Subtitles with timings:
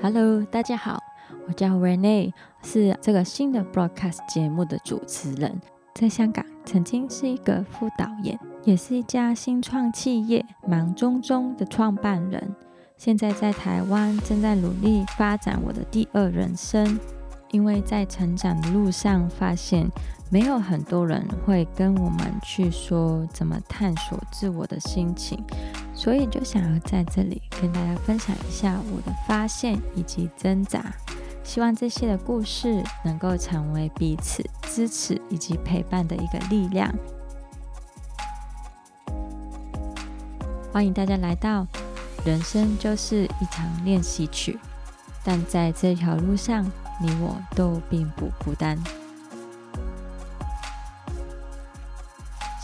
[0.00, 0.98] Hello，大家好，
[1.46, 5.60] 我叫 Rene，是这个新的 broadcast 节目的主持人。
[5.94, 12.56] 在香港，曾经是一个副导演，也是一家新创企业忙中中的创办人。
[12.96, 16.98] 现在在台湾，正在努力发展我的第二人生。
[17.50, 19.86] 因为在成长的路上，发现
[20.32, 25.38] 没有很多人会跟我们去说怎么探索自我的心情，
[25.94, 30.90] 所以就想要在这里跟大家分享一下我的发现以及挣扎。
[31.44, 36.90] 希望这些的故事能够成为彼此支持以及陪伴的一个力量。
[40.72, 41.66] 欢迎大家来到
[42.24, 44.58] 人生就是一场练习曲，
[45.22, 46.64] 但在这条路上。
[47.00, 48.78] 你我都并不孤单。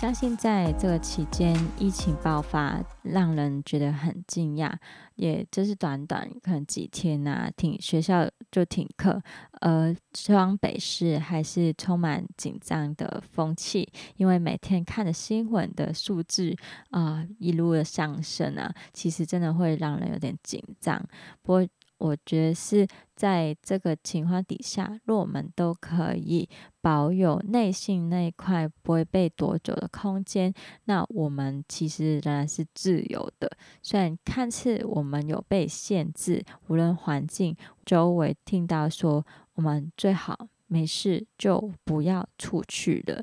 [0.00, 4.72] 相信在这个期间，疫情爆发，让人觉得很惊讶。
[5.16, 9.20] 也就是短短可能几天呐，停学校就停课。
[9.60, 16.54] 呃，双北市还是充满紧张的风气，因为每天看的新闻的数字
[16.90, 21.04] 啊，一路的上升啊，其实真的会让人有点紧张。
[21.42, 21.66] 不过，
[21.98, 26.48] 我觉得是在这个情况底下，若我们都可以
[26.80, 30.52] 保有内心那一块不会被夺走的空间，
[30.84, 33.50] 那我们其实仍然是自由的。
[33.82, 43.22] 虽然看似我们有被限制，无论环境周围听到说我们最好没事就不要出去了，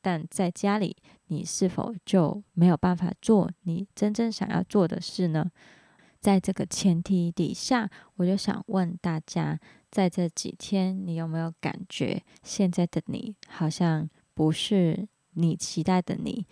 [0.00, 5.50] 但在家里，你是否就没有办法做你真正想要做的事呢？
[6.22, 9.58] 在这个前提底下，我就想问大家，
[9.90, 16.46] 在这几天，你有没有感觉现在的你好像不是你期待的你？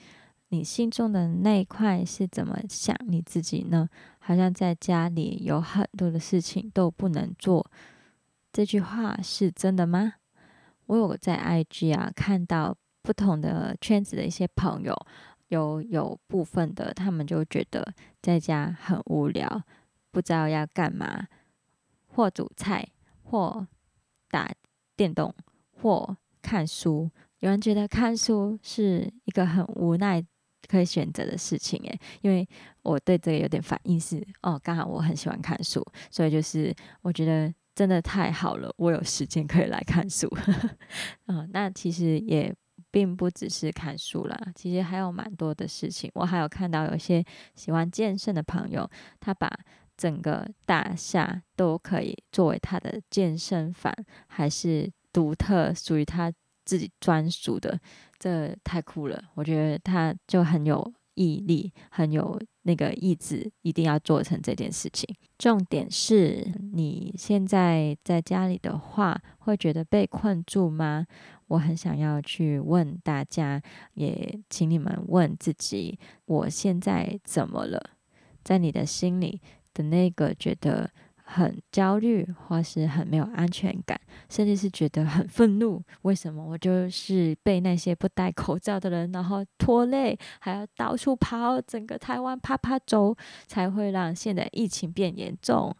[0.48, 3.88] 你心中的那一块是怎么想你自己呢？
[4.18, 7.64] 好像在家里有很多的事情都不能做，
[8.52, 10.14] 这句话是真的吗？
[10.86, 14.92] 我有在 IG 啊看到不同的圈子的一些朋友。
[15.50, 19.62] 有有部分的，他们就觉得在家很无聊，
[20.10, 21.26] 不知道要干嘛，
[22.06, 22.88] 或煮菜，
[23.24, 23.66] 或
[24.30, 24.48] 打
[24.96, 25.34] 电动，
[25.72, 27.10] 或看书。
[27.40, 30.24] 有人觉得看书是一个很无奈
[30.68, 32.48] 可以选择的事情，诶，因为
[32.82, 36.72] 我对这个有点反应是，哦，刚好我很喜欢看书，所以就是
[37.02, 40.28] 我觉得真的太好了，我有时间可以来看书。
[41.26, 42.54] 嗯，那其实也。
[42.90, 46.10] 并不只是看书啦，其实还有蛮多的事情。
[46.14, 47.24] 我还有看到有些
[47.54, 49.50] 喜欢健身的朋友，他把
[49.96, 53.94] 整个大厦都可以作为他的健身房，
[54.26, 56.32] 还是独特属于他
[56.64, 57.78] 自己专属的，
[58.18, 59.22] 这太酷了！
[59.34, 65.14] 我觉得他就很有毅力，很有那个意志，一定要做成这件事情。
[65.36, 71.06] 重点是你现在在家里的话，会觉得被困住吗？
[71.50, 73.60] 我很想要去问大家，
[73.94, 77.90] 也请你们问自己：我现在怎么了？
[78.44, 79.40] 在你的心里
[79.74, 80.88] 的那个觉得
[81.24, 85.82] 很焦虑，或是很没有安全感，甚至是觉得很愤怒。
[86.02, 93.16] 为什么我就是被那些不戴口罩的人然后拖累，还要到处跑，整个台湾啪啪走，
[93.48, 95.74] 才会让现在疫情变严重？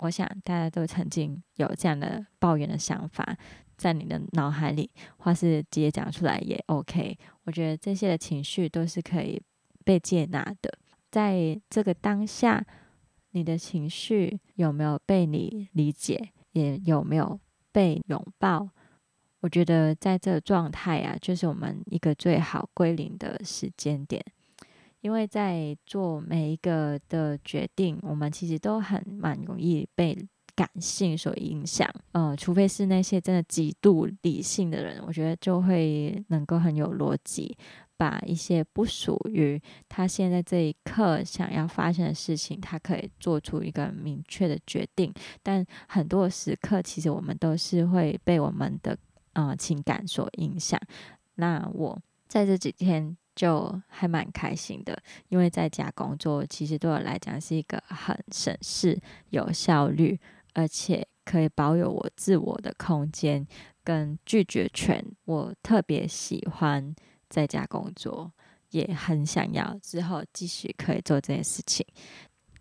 [0.00, 3.36] 我想大家都曾经有这样的抱怨的想法。
[3.82, 7.18] 在你的脑海里，或是直接讲出来也 OK。
[7.42, 9.42] 我觉得这些的情绪都是可以
[9.84, 10.72] 被接纳的。
[11.10, 12.64] 在这个当下，
[13.32, 17.40] 你的情绪有没有被你理解，也有没有
[17.72, 18.68] 被拥抱？
[19.40, 24.24] 我觉得在这个状态啊，就是我们一个最好归零的时间点。
[25.00, 30.16] 因为在做每一个的决定，我们其实都很蛮容易被。
[30.62, 37.56] 感性所影响，呃，除非是那些真的极度理性的人，我觉得就会能够很有逻辑，
[37.96, 45.12] 把一些不属于他现在这一刻想要发生的事情，他可以做出一个明确的决定。
[45.42, 48.96] 但很多时刻，其实我们都是会被我们的
[49.32, 50.80] 呃情感所影响。
[51.34, 54.96] 那我在这几天就还蛮开心的，
[55.28, 58.96] 因为在家工作，其实对我来讲是一个很省事、
[59.30, 60.20] 有效率。
[60.52, 63.46] 而且可以保有我自我的空间
[63.84, 66.94] 跟拒绝权，我特别喜欢
[67.28, 68.32] 在家工作，
[68.70, 71.86] 也很想要之后继续可以做这件事情。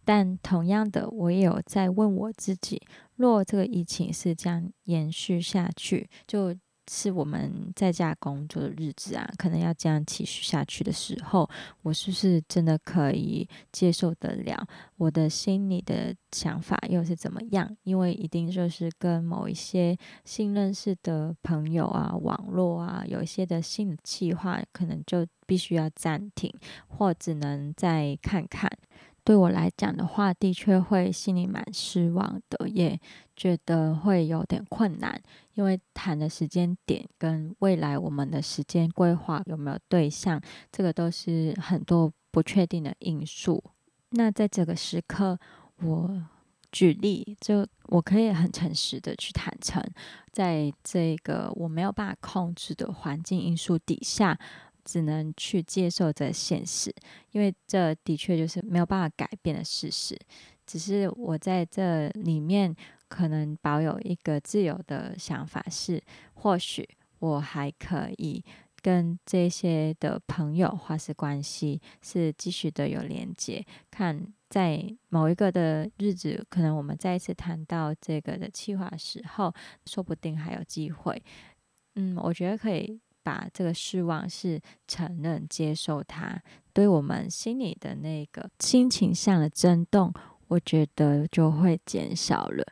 [0.04, 2.82] 但同样的，我也有在问我自己：
[3.18, 6.56] 若这个疫情是这样延续下去，就
[6.90, 11.50] 是我们在家工作的日子啊，可能要这样继续下去的时候，
[11.82, 14.68] 我是不是真的可以接受得了？
[14.98, 17.78] 我的心里的想法又是怎么样？
[17.84, 26.54] 因为一定就是跟某一些新认识的朋友啊、网络啊，有一些的新的计划，可能就必须要暂停，
[26.88, 28.70] 或只能再看看。
[29.24, 33.00] 对我来讲的话，的确会心里蛮失望的，也
[33.36, 35.22] 觉得会有点困难，
[35.54, 40.42] 因为谈的时间点跟未来我们的时间规划有没有对象，
[40.72, 43.64] 这个都是很多不确定的因素。
[44.10, 45.38] 那在这个时刻，
[45.84, 46.24] 我
[46.72, 49.84] 举例，就我可以很诚实的去坦诚，
[50.32, 54.40] 在这个我没有办法控制的环境因素底下。
[54.84, 56.94] 只能去接受这现实，
[57.32, 60.18] 因为这的确就是没有办法改变的事实。
[60.66, 62.74] 只是我在这里面
[63.10, 66.02] 可能保有一个自由的想法，是
[66.34, 66.88] 或许
[67.20, 68.42] 我还可以
[68.82, 73.66] 跟这些的朋友或是关系是继续的有连接。
[73.90, 79.54] 看在某一个的日子，可能我们再一次谈到这个的计划时候，
[79.86, 81.22] 说不定还有机会。
[81.96, 83.02] 嗯，我觉得可以。
[83.24, 86.42] 把这个失望是承认、接受它，
[86.74, 90.14] 对我们心里的那个心情上的震动，
[90.48, 92.66] 我觉得就会减少了，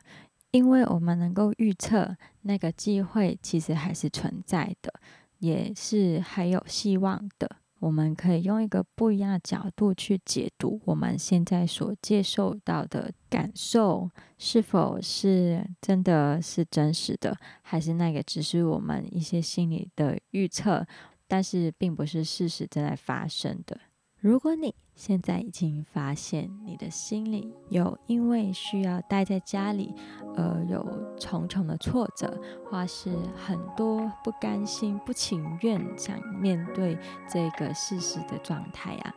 [0.50, 4.92] 因为我们能够预测那个机会其实还是存在的，
[5.38, 7.56] 也是还有希望的。
[7.80, 20.86] 我们可以用一个不一样的角度去解读我们现在所接受到的感受，是否是真的是真实的，还是那个只是我们一些心理的预测，
[21.26, 23.80] 但是并不是事实正在发生的。
[24.20, 29.94] 如果你现在已经发现你的心里有因为需要待在家里，
[30.36, 30.86] 而有
[31.18, 32.38] 重重的挫折，
[32.70, 36.98] 或是很多不甘心、不情愿想面对
[37.32, 39.14] 这个事实的状态啊，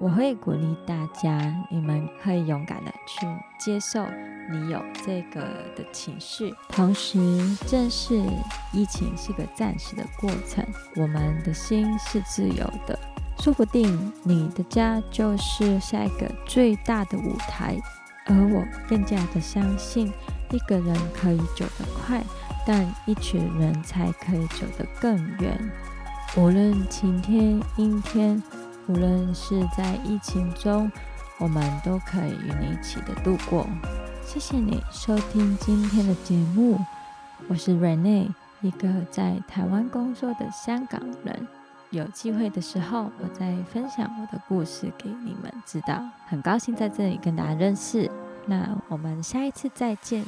[0.00, 3.24] 我会鼓励大家，你们可以勇敢的去
[3.56, 4.04] 接受
[4.50, 5.40] 你有这个
[5.76, 7.20] 的情绪，同时
[7.68, 8.20] 正视
[8.72, 10.66] 疫情是个暂时的过程，
[10.96, 12.98] 我们的心是自由的。
[13.40, 17.80] 说不定你的家就是下一个最大的舞台，
[18.26, 20.12] 而我更加的相信，
[20.50, 22.22] 一个人可以走得快，
[22.66, 25.58] 但一群人才可以走得更远。
[26.36, 28.42] 无论晴天阴天，
[28.86, 30.92] 无论是在疫情中，
[31.38, 33.66] 我们都可以与你一起的度过。
[34.22, 36.78] 谢谢你收听今天的节目，
[37.48, 38.28] 我是 Rene，
[38.60, 41.48] 一个在台湾工作的香港人。
[41.90, 46.02] 有机会的时候，我再分享我的故事给你们知道。
[46.26, 48.10] 很高兴在这里跟大家认识，
[48.46, 50.24] 那我们下一次再见。